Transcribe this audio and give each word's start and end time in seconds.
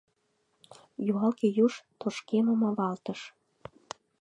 Юалге 1.11 1.47
юж 1.65 1.73
тошкемым 1.99 2.61
авалтыш. 2.69 3.19